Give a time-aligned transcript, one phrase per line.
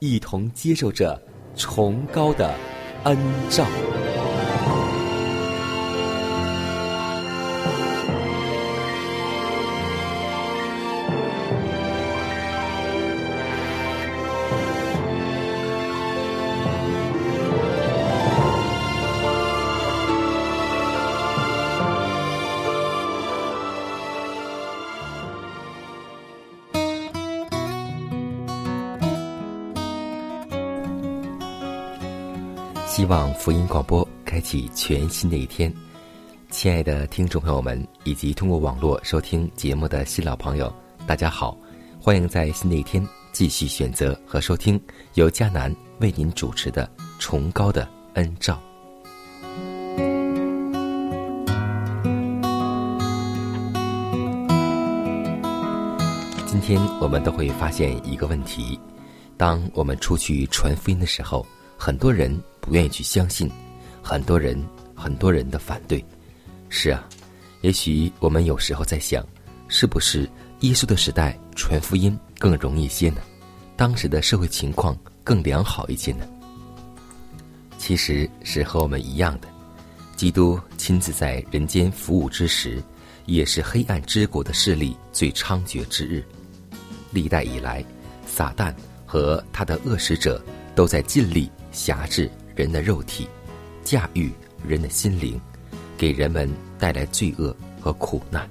[0.00, 1.20] 一同接受着
[1.54, 2.54] 崇高的
[3.04, 3.16] 恩
[3.50, 3.66] 照。
[33.40, 35.72] 福音广播开启全新的一天，
[36.50, 40.70] 亲爱的听众朋友们，以及通过网络收听节目的新老朋友，
[41.06, 41.56] 大家好，
[41.98, 43.02] 欢迎在新的一天
[43.32, 44.78] 继续选择和收听
[45.14, 46.86] 由迦南为您主持的
[47.18, 48.60] 《崇高的恩照》。
[56.44, 58.78] 今天我们都会发现一个问题：
[59.38, 61.46] 当我们出去传福音的时候，
[61.82, 62.30] 很多人
[62.60, 63.50] 不愿意去相信，
[64.02, 64.62] 很多人
[64.94, 66.04] 很多人的反对。
[66.68, 67.08] 是啊，
[67.62, 69.26] 也许我们有时候在想，
[69.66, 70.28] 是不是
[70.60, 73.22] 耶稣的时代传福音更容易些呢？
[73.78, 76.28] 当时的社会情况更良好一些呢？
[77.78, 79.48] 其实是和我们一样的。
[80.16, 82.78] 基督亲自在人间服务之时，
[83.24, 86.22] 也是黑暗之国的势力最猖獗之日。
[87.10, 87.82] 历代以来，
[88.26, 88.70] 撒旦
[89.06, 93.28] 和他的恶使者都在尽力辖制人的肉体，
[93.84, 94.30] 驾驭
[94.66, 95.40] 人的心灵，
[95.96, 98.48] 给人们带来罪恶和苦难，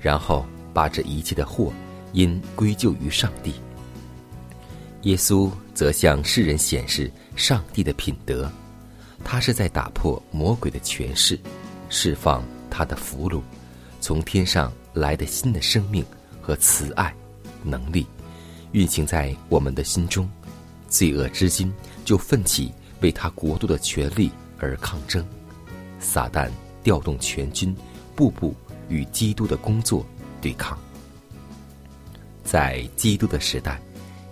[0.00, 1.72] 然后把这一切的祸
[2.12, 3.54] 因归咎于上帝。
[5.02, 8.50] 耶稣则向世人显示上帝的品德，
[9.22, 11.38] 他是在打破魔鬼的权势，
[11.90, 13.42] 释放他的俘虏，
[14.00, 16.04] 从天上来的新的生命
[16.40, 17.14] 和慈爱。
[17.62, 18.06] 能力
[18.72, 20.28] 运行在我们的心中，
[20.88, 21.72] 罪恶之心
[22.04, 25.24] 就奋起为他国度的权利而抗争。
[25.98, 26.50] 撒旦
[26.82, 27.74] 调动全军，
[28.14, 28.54] 步步
[28.88, 30.04] 与基督的工作
[30.40, 30.78] 对抗。
[32.44, 33.80] 在基督的时代，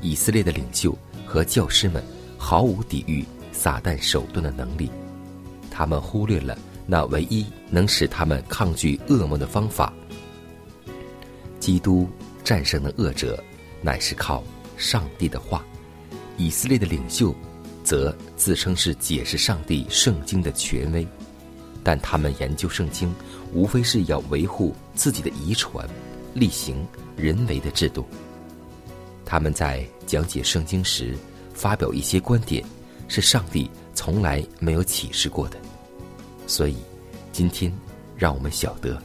[0.00, 0.96] 以色列的领袖
[1.26, 2.04] 和教师们
[2.38, 4.90] 毫无抵御撒旦手段的能力，
[5.70, 9.92] 他们忽略了那唯一能使他们抗拒恶魔的方法——
[11.58, 12.08] 基督。
[12.44, 13.40] 战胜的恶者，
[13.80, 14.42] 乃是靠
[14.76, 15.62] 上帝的话；
[16.36, 17.32] 以色列的领袖，
[17.92, 21.06] 则自称是解释上帝圣经的权威。
[21.84, 23.14] 但他们研究圣经，
[23.52, 25.86] 无非是要维护自己的遗传，
[26.32, 26.86] 例行
[27.18, 28.06] 人为的制度。
[29.26, 31.14] 他们在讲解圣经时，
[31.52, 32.64] 发表一些观点，
[33.08, 35.58] 是上帝从来没有启示过的。
[36.46, 36.76] 所以，
[37.30, 37.70] 今天
[38.16, 38.98] 让我们晓得，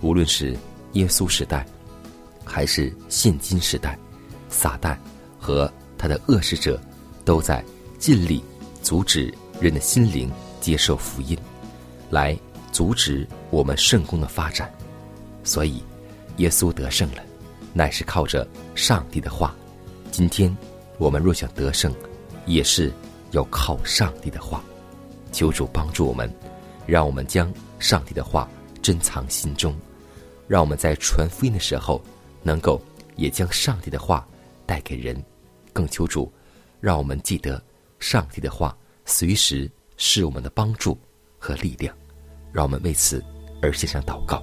[0.00, 0.56] 无论是
[0.94, 1.64] 耶稣时代。
[2.44, 3.96] 还是现今时代，
[4.48, 4.96] 撒旦
[5.38, 6.80] 和他的恶使者
[7.24, 7.64] 都在
[8.04, 8.44] 尽力
[8.82, 10.30] 阻止人的心灵
[10.60, 11.34] 接受福音，
[12.10, 12.38] 来
[12.70, 14.70] 阻止我们圣功的发展。
[15.42, 15.82] 所以，
[16.36, 17.24] 耶稣得胜了，
[17.72, 19.56] 乃是靠着上帝的话。
[20.10, 20.54] 今天，
[20.98, 21.94] 我们若想得胜，
[22.44, 22.92] 也是
[23.30, 24.62] 要靠上帝的话。
[25.32, 26.30] 求主帮助我们，
[26.84, 28.46] 让我们将上帝的话
[28.82, 29.74] 珍藏心中，
[30.46, 32.04] 让我们在传福音的时候。
[32.42, 32.78] 能够
[33.16, 34.28] 也将上帝的话
[34.66, 35.16] 带给人，
[35.72, 36.30] 更求主，
[36.82, 37.62] 让我们记得
[38.04, 40.96] 上帝的话随时是我们的帮助
[41.38, 41.96] 和力量，
[42.52, 43.24] 让我们为此
[43.62, 44.42] 而献上祷告。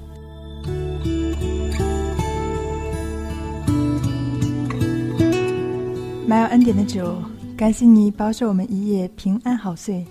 [6.27, 7.21] 满有恩典的主，
[7.55, 10.03] 感谢你保守我们一夜平安好睡，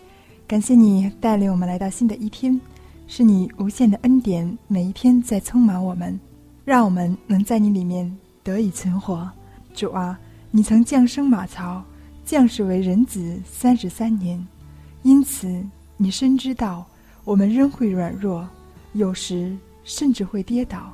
[0.47, 2.59] 感谢你带领我们来到新的一天，
[3.09, 6.19] 是你无限的恩典，每一天在充满我们，
[6.65, 9.29] 让我们能在你里面得以存活。
[9.75, 10.17] 主啊，
[10.53, 11.83] 你曾降生马槽，
[12.31, 14.41] 降世为人子三十三年，
[15.03, 15.67] 因此
[15.97, 16.87] 你深知道
[17.25, 18.49] 我们仍会软弱，
[18.93, 20.93] 有时甚至会跌倒。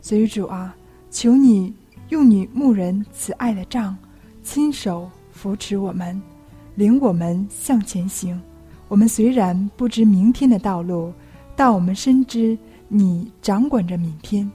[0.00, 0.72] 所以主啊，
[1.10, 1.74] 求你
[2.10, 3.96] 用你牧人慈爱的杖，
[4.44, 6.22] 亲手扶持我们，
[6.76, 8.40] 领我们向前行。
[8.86, 11.12] 我们虽然不知明天的道路，
[11.56, 12.56] 但我们深知
[12.86, 14.48] 你掌管着明天。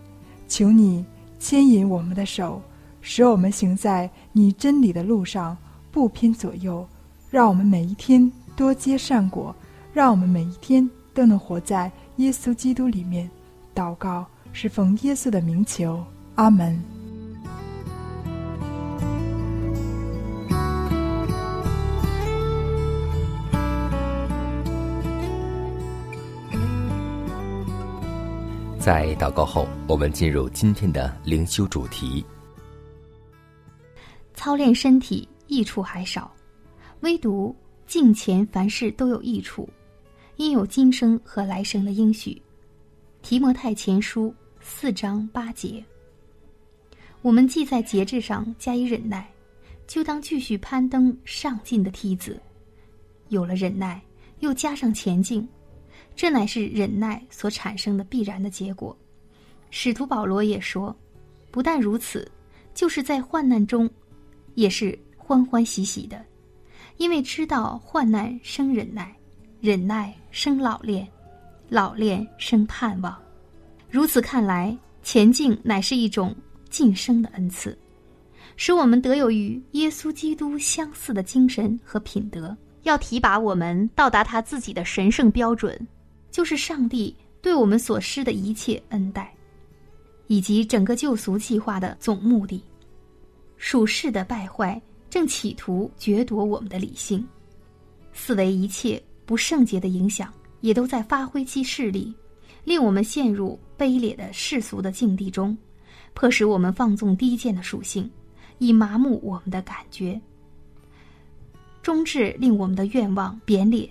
[0.47, 1.05] 求你
[1.37, 2.61] 牵引我们的手，
[3.01, 5.57] 使我们行在你真理的路上，
[5.97, 6.87] 不偏左右。
[7.31, 9.55] 让我们每一天多结善果，
[9.91, 13.27] 让我们每一天都能活在耶稣基督里面。
[13.73, 14.23] 祷告。
[14.53, 16.03] 是奉耶稣的名求，
[16.35, 16.79] 阿门。
[28.79, 32.25] 在祷告后，我们进入今天的灵修主题。
[34.33, 36.33] 操练身体益处还少，
[37.01, 37.55] 唯独
[37.85, 39.67] 敬虔凡事都有益处，
[40.35, 42.41] 因有今生和来生的应许。
[43.21, 44.33] 提摩太前书。
[44.69, 45.81] 四章八节，
[47.21, 49.31] 我们既在节制上加以忍耐，
[49.87, 52.37] 就当继续攀登上进的梯子。
[53.29, 54.01] 有了忍耐，
[54.39, 55.47] 又加上前进，
[56.17, 58.95] 这乃是忍耐所产生的必然的结果。
[59.71, 60.93] 使徒保罗也说，
[61.49, 62.29] 不但如此，
[62.73, 63.89] 就是在患难中，
[64.55, 66.23] 也是欢欢喜喜的，
[66.95, 69.13] 因为知道患难生忍耐，
[69.59, 71.05] 忍耐生老练，
[71.67, 73.13] 老练生盼望。
[73.89, 76.33] 如此看来，前进乃是一种
[76.69, 77.77] 晋升的恩赐，
[78.55, 82.55] 使我们得有与耶稣基督相似的精神和品德。
[82.83, 85.77] 要提拔我们到达他自己的神圣标准，
[86.31, 89.35] 就是上帝对我们所施的一切恩待，
[90.27, 92.63] 以及整个救赎计划的总目的。
[93.57, 97.25] 属世的败坏正企图掠夺我们的理性，
[98.13, 102.13] 四维一切不圣洁的影响也都在发挥其势力。
[102.63, 105.57] 令我们陷入卑劣的世俗的境地中，
[106.13, 108.11] 迫使我们放纵低贱的属性，
[108.57, 110.19] 以麻木我们的感觉，
[111.81, 113.89] 终至令我们的愿望贬劣，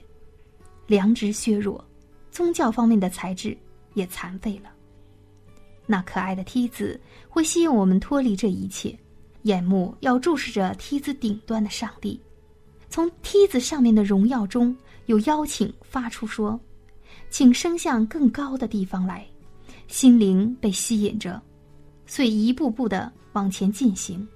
[0.87, 1.83] 良知削弱，
[2.31, 3.57] 宗教方面的才智
[3.95, 4.71] 也残废了。
[5.87, 8.95] 那可爱的梯子会吸引我们脱离这一切，
[9.47, 12.21] 眼目要注视着梯子顶端的上帝，
[12.91, 14.77] 从梯子上面的荣耀中
[15.07, 16.59] 有邀请发出说。
[17.29, 19.27] 请升向更高的地方来，
[19.89, 21.43] 心灵被吸引着，
[22.07, 24.27] 遂一步步的往前进行，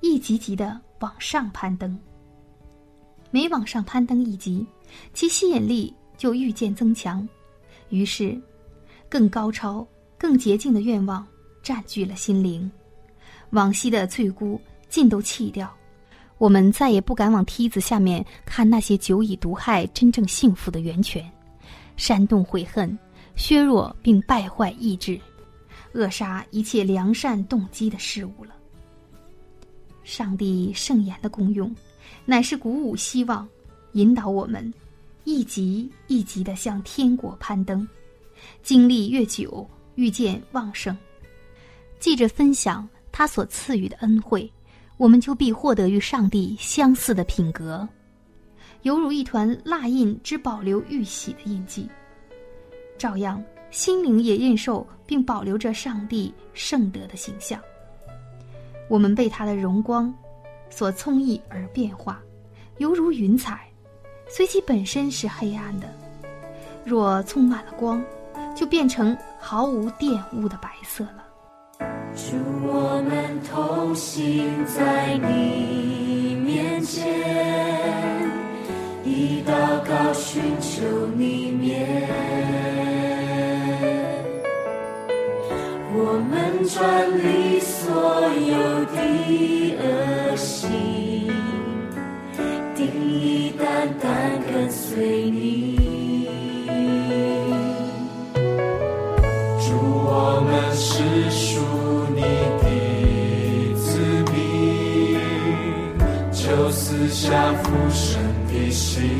[0.00, 1.98] 一级级的往上攀登。
[3.30, 4.64] 每往上攀登一级，
[5.12, 7.28] 其吸引力就愈渐增强，
[7.90, 8.40] 于是，
[9.08, 11.26] 更高超、更洁净的愿望
[11.62, 12.70] 占据了心灵，
[13.50, 15.72] 往昔的罪辜尽都弃掉，
[16.36, 21.24] 我们再也不敢往梯子下面看那些久已毒害真正幸福的源泉。
[21.96, 22.96] 煽动悔恨，
[23.34, 25.20] 削弱并败坏意志，
[25.92, 28.54] 扼杀一切良善动机的事物了。
[30.04, 31.74] 上帝圣言的功用，
[32.24, 33.46] 乃是鼓舞希望，
[33.92, 34.72] 引导我们
[35.24, 37.86] 一级一级的向天国攀登。
[38.62, 40.96] 经历越久，愈见旺盛。
[41.98, 44.48] 记着分享他所赐予的恩惠，
[44.96, 47.88] 我们就必获得与上帝相似的品格。
[48.82, 51.90] 犹如一团蜡印之保留玉玺的印记，
[52.96, 57.60] 照样心灵也印受并保留着上帝圣德的形象。
[58.88, 60.14] 我们被他的荣光
[60.70, 62.22] 所充溢而变化，
[62.76, 63.68] 犹如云彩，
[64.28, 65.92] 虽其本身是黑暗的，
[66.84, 68.00] 若充满了光，
[68.54, 71.24] 就变成毫无玷污的白色了。
[72.18, 72.34] 祝
[72.66, 77.06] 我们同行在你面前。
[79.04, 79.52] 以祷
[79.86, 80.84] 告寻求
[81.16, 82.08] 你面，
[85.94, 87.86] 我们转离所
[88.52, 88.98] 有的
[89.78, 90.68] 恶行，
[92.74, 95.77] 定义单单跟随你。
[107.20, 108.70] 下浮生的。
[108.70, 109.10] 心，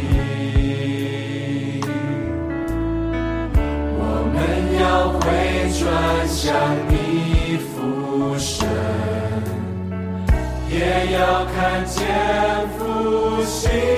[3.98, 4.02] 我
[4.32, 4.36] 们
[4.78, 5.18] 要回
[5.74, 5.82] 转
[6.28, 6.46] 向
[6.88, 8.68] 你俯身，
[10.70, 11.98] 也要看见
[12.78, 13.97] 复兴。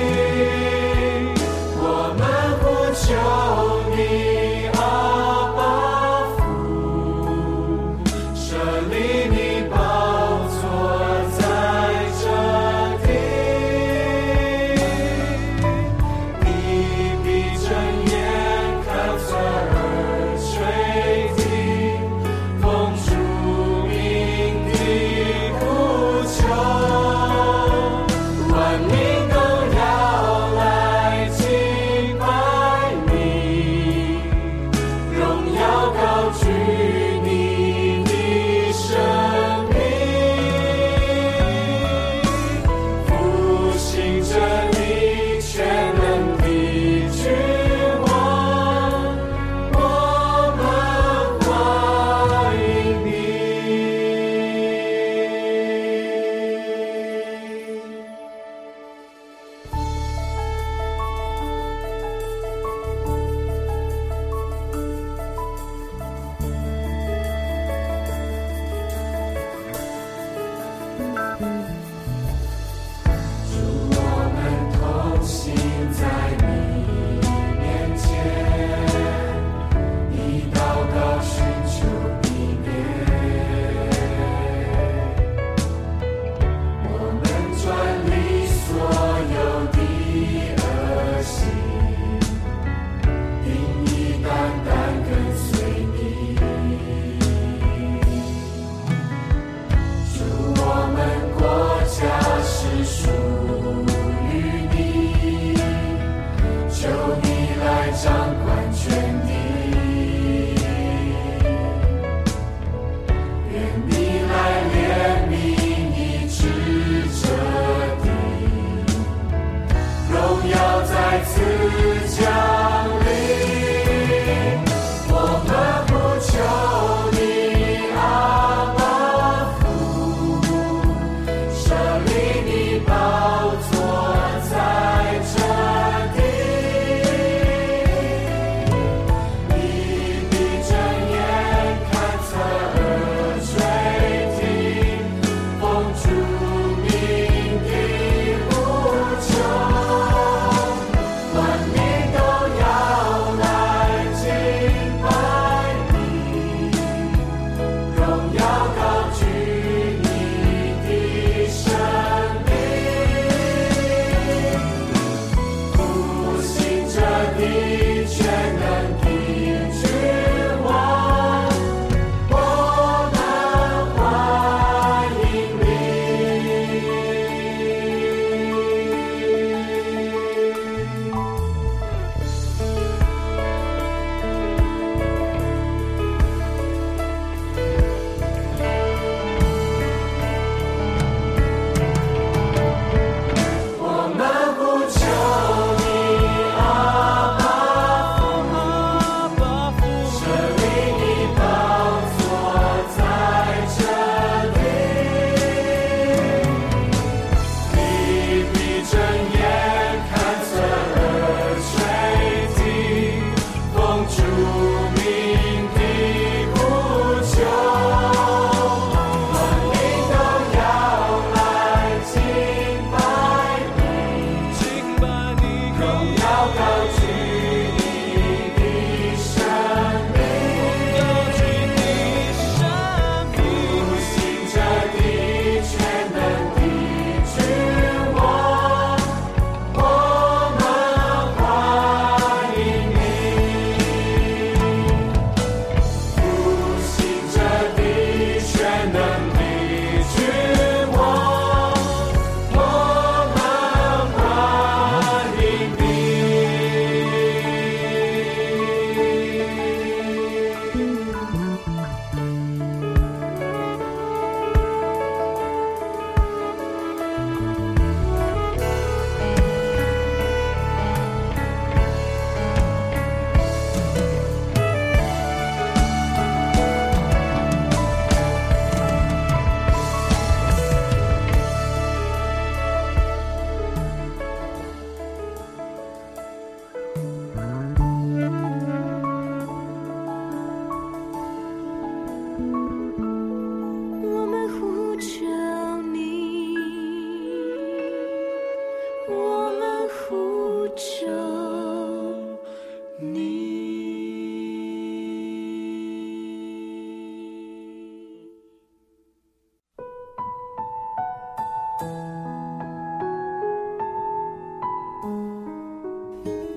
[108.03, 108.11] 掌
[108.47, 108.60] 柜。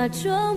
[0.00, 0.56] 假装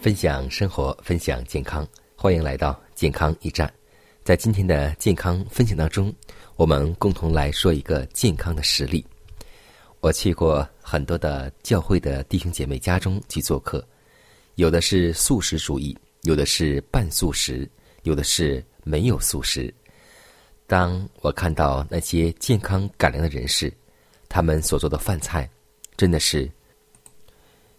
[0.00, 1.86] 分享生活，分享健康，
[2.16, 3.70] 欢迎来到健康驿站。
[4.24, 6.10] 在今天的健康分享当中，
[6.56, 9.04] 我们共同来说一个健康的实例。
[10.00, 13.86] 我去过很多的教会的弟兄姐妹家中去做客，
[14.54, 17.68] 有的是素食主义，有的是半素食，
[18.04, 19.72] 有的是没有素食。
[20.66, 23.70] 当我看到那些健康改良的人士，
[24.30, 25.46] 他们所做的饭菜，
[25.94, 26.50] 真的是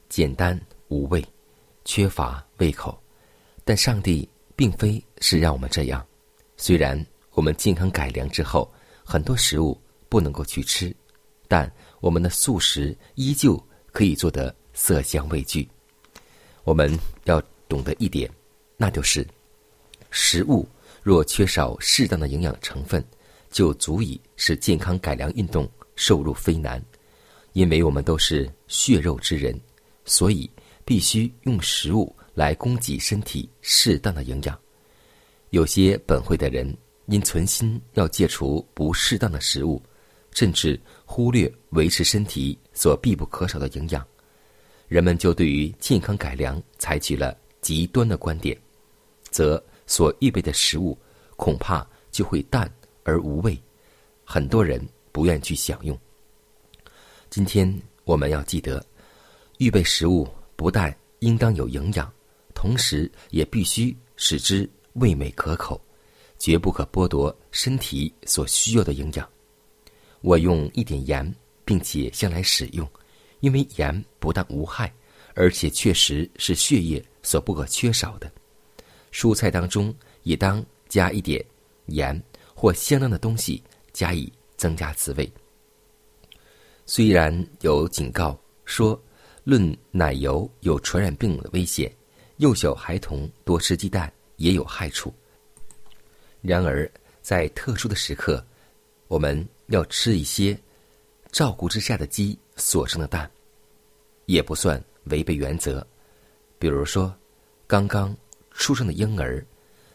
[0.08, 1.26] 简单无味。
[1.84, 3.02] 缺乏胃口，
[3.64, 6.06] 但上帝并非是让我们这样。
[6.58, 8.72] 虽然我们健康改良之后，
[9.04, 10.96] 很多食物不能够去吃，
[11.48, 15.68] 但我们的素食依旧可以做得色香味俱。
[16.64, 18.30] 我们要懂得一点，
[18.78, 19.28] 那就是
[20.12, 20.68] 食物
[21.02, 23.04] 若缺少适当的营养成分，
[23.50, 26.80] 就足以使健康改良运动受入非难。
[27.54, 29.60] 因为我们都是血肉之人，
[30.06, 30.50] 所以。
[30.86, 34.60] 必须用食物来供给身体适当的营养。
[35.50, 36.76] 有些本会的人
[37.08, 39.82] 因存心要戒除不适当的食物，
[40.32, 44.06] 甚至忽略维持身体所必不可少的营养，
[44.88, 48.58] 人们就对于健康改良采取了极端的观点，
[49.30, 50.98] 则所预备的食物
[51.36, 52.72] 恐怕就会淡
[53.04, 53.62] 而无味，
[54.24, 55.98] 很多人不愿去享用。
[57.30, 58.86] 今天我们要记得，
[59.58, 60.26] 预备食物。
[60.62, 62.14] 不但应当有营养，
[62.54, 65.82] 同时也必须使之味美可口，
[66.38, 69.28] 绝不可剥夺身体所需要的营养。
[70.22, 72.88] 我用一点盐，并且先来使用，
[73.40, 74.94] 因为盐不但无害，
[75.34, 78.32] 而且确实是血液所不可缺少的。
[79.12, 81.44] 蔬菜当中也当加一点
[81.88, 85.28] 盐或相当的东西，加以增加滋味。
[86.86, 89.02] 虽然有警告说。
[89.44, 91.92] 论奶油有传染病的危险，
[92.38, 95.14] 幼小孩童多吃鸡蛋也有害处。
[96.42, 96.90] 然而，
[97.22, 98.44] 在特殊的时刻，
[99.08, 100.58] 我们要吃一些
[101.32, 103.30] 照顾之下的鸡所生的蛋，
[104.26, 105.86] 也不算违背原则。
[106.60, 107.14] 比如说，
[107.66, 108.16] 刚刚
[108.52, 109.44] 出生的婴儿，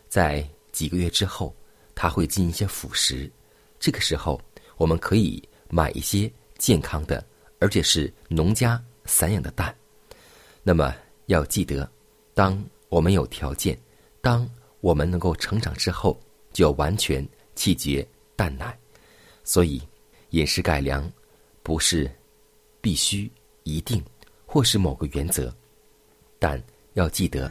[0.09, 1.54] 在几个月之后，
[1.94, 3.30] 他会进一些辅食，
[3.78, 4.40] 这个时候
[4.76, 7.24] 我们可以买一些健康的，
[7.61, 8.82] 而且是农家。
[9.06, 9.74] 散养的蛋，
[10.62, 10.94] 那么
[11.26, 11.88] 要记得，
[12.34, 13.78] 当我们有条件，
[14.20, 14.48] 当
[14.80, 16.20] 我们能够成长之后，
[16.52, 18.76] 就完全弃绝蛋奶。
[19.44, 19.80] 所以，
[20.30, 21.10] 饮食改良
[21.62, 22.10] 不是
[22.80, 23.30] 必须、
[23.62, 24.02] 一定
[24.44, 25.54] 或是某个原则，
[26.38, 26.60] 但
[26.94, 27.50] 要记得，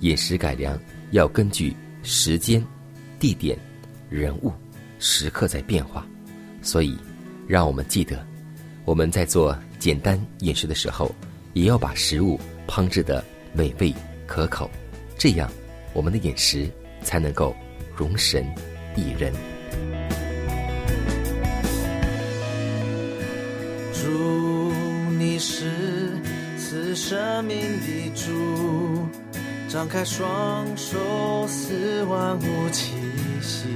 [0.00, 0.78] 饮食改良
[1.12, 2.64] 要根据时间、
[3.18, 3.58] 地点、
[4.08, 4.52] 人物
[4.98, 6.06] 时刻在变化。
[6.62, 6.96] 所以，
[7.46, 8.26] 让我们记得，
[8.84, 9.56] 我们在做。
[9.84, 11.14] 简单饮食的时候，
[11.52, 13.92] 也要把食物烹制的美味
[14.26, 14.70] 可口，
[15.18, 15.46] 这样
[15.92, 16.70] 我们的饮食
[17.02, 17.54] 才能够
[17.94, 18.46] 容神
[18.96, 19.30] 益人。
[23.92, 24.72] 祝
[25.18, 25.70] 你是
[26.58, 29.06] 赐生命的主，
[29.68, 32.94] 张开双手，似万物气
[33.42, 33.66] 息。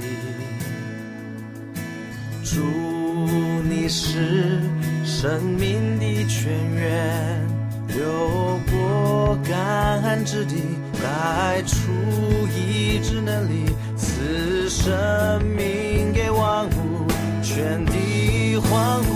[2.43, 2.63] 祝
[3.69, 4.78] 你是。
[5.21, 7.45] 生命的泉源
[7.89, 10.55] 流过干旱之地，
[10.93, 11.91] 带出
[12.55, 13.65] 医治能力，
[13.97, 17.05] 赐生命给万物，
[17.43, 19.08] 全地欢呼。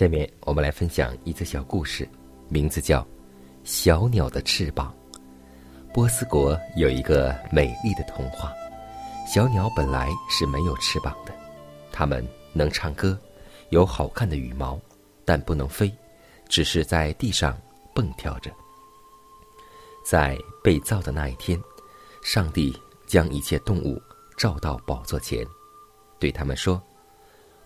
[0.00, 2.08] 下面我们来分享一则小故事，
[2.48, 3.02] 名字叫
[3.64, 4.94] 《小鸟的翅膀》。
[5.92, 8.50] 波斯国有一个美丽的童话，
[9.28, 11.34] 小鸟本来是没有翅膀的，
[11.92, 13.14] 它们能唱歌，
[13.68, 14.80] 有好看的羽毛，
[15.26, 15.94] 但不能飞，
[16.48, 17.54] 只是在地上
[17.94, 18.50] 蹦跳着。
[20.02, 20.34] 在
[20.64, 21.60] 被造的那一天，
[22.24, 22.74] 上帝
[23.06, 24.00] 将一切动物
[24.38, 25.46] 召到宝座前，
[26.18, 26.82] 对他们说：“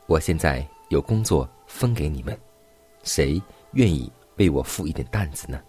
[0.08, 2.38] 我现在有工作。”分给你们，
[3.02, 3.42] 谁
[3.72, 5.60] 愿意为我负一点担子呢？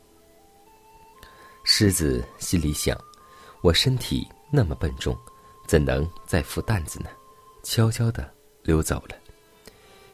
[1.63, 2.95] 狮子心里想：
[3.61, 5.17] 我身体那么笨重，
[5.65, 7.09] 怎能再负担子呢？
[7.63, 9.15] 悄悄的溜走了。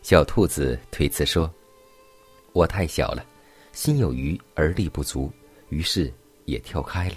[0.02, 1.52] 小兔子推辞说
[2.54, 3.26] ：“我太小了，
[3.74, 5.30] 心有余而力不足，
[5.68, 6.14] 于是
[6.46, 7.16] 也跳开了。”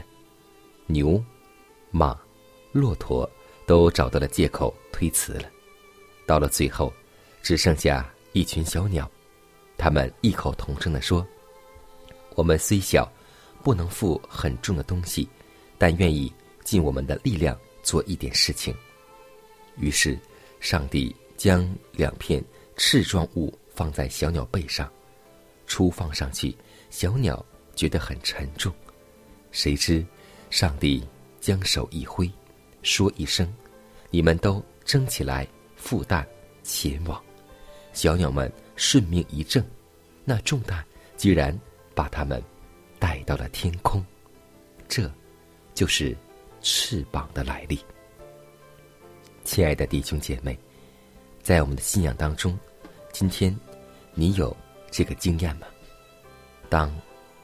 [0.87, 1.23] 牛、
[1.93, 2.19] 马、
[2.73, 3.31] 骆驼
[3.67, 5.49] 都找到了借口推辞了。
[6.27, 6.93] 到了最后，
[7.45, 8.11] 只剩下。
[8.37, 9.09] 一群小鸟，
[9.79, 11.25] 他们异口同声地说
[12.35, 13.09] ：“我们虽小，
[13.63, 15.29] 不能负很重的东西，
[15.79, 16.33] 但愿意
[16.65, 18.75] 尽我们的力量做一点事情。”
[19.79, 20.19] 于是，
[20.59, 22.45] 上帝将两片
[22.77, 24.93] 翅状物放在小鸟背上，
[25.69, 26.53] 初放上去，
[26.91, 28.75] 小鸟觉得很沉重。
[29.53, 30.05] 谁知，
[30.51, 31.07] 上帝
[31.41, 32.29] 将手一挥，
[32.83, 33.49] 说一声
[34.11, 36.27] ：“你们都争起来，负担
[36.65, 37.23] 前往。”
[37.95, 39.65] 小鸟们顺命一挣，
[40.25, 40.85] 那重担
[41.17, 41.59] 居然
[41.95, 42.43] 把它们
[42.99, 44.05] 带到了天空。
[44.89, 45.11] 这，
[45.75, 46.15] 就是
[46.61, 47.79] 翅膀的来历。
[49.45, 50.59] 亲爱的弟兄姐妹，
[51.41, 52.59] 在我们的信仰当中，
[53.13, 53.57] 今天
[54.13, 54.55] 你有
[54.91, 55.67] 这个经验吗？
[56.69, 56.93] 当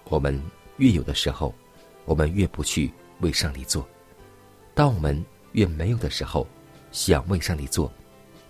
[0.04, 0.42] 我们
[0.78, 1.54] 越有的时候，
[2.04, 3.82] 我们越不去为上帝做；
[4.74, 6.44] 当我们越没有的时候，
[6.90, 7.92] 想为上帝做，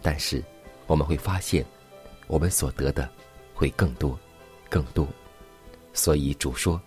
[0.00, 0.42] 但是
[0.86, 1.62] 我们会发现。
[2.30, 3.10] 我们所得的
[3.52, 4.16] 会更多，
[4.68, 5.04] 更多。
[5.92, 6.80] 所以主说：“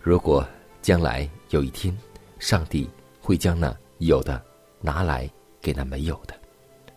[0.00, 0.42] 如果
[0.80, 1.94] 将来有一天，
[2.38, 2.88] 上帝
[3.20, 4.42] 会将那有的
[4.80, 5.30] 拿来
[5.60, 6.34] 给那没有的，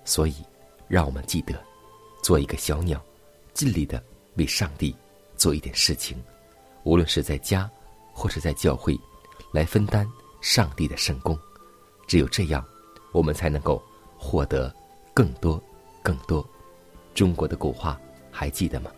[0.05, 0.35] 所以
[0.87, 1.53] 让我们记得，
[2.23, 3.03] 做一个小鸟，
[3.53, 4.01] 尽力的
[4.37, 4.95] 为上帝
[5.35, 6.23] 做一点事情，
[6.83, 7.69] 无论是在家
[8.13, 8.97] 或是在教会，
[9.51, 10.09] 来分担
[10.39, 11.37] 上帝的圣功。
[12.07, 12.65] 只有这样，
[13.11, 13.83] 我们才能够
[14.17, 14.73] 获得
[15.13, 15.61] 更多、
[16.01, 16.47] 更多。
[17.13, 17.99] 中国的古话
[18.31, 18.91] 还记得吗？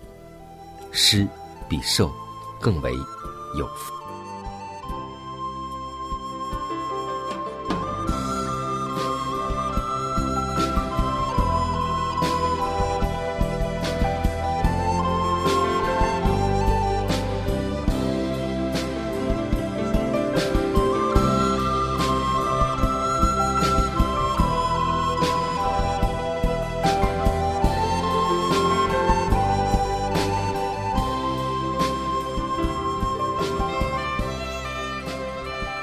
[0.91, 1.27] 施
[1.67, 2.11] 比受
[2.61, 2.93] 更为
[3.57, 3.93] 有福。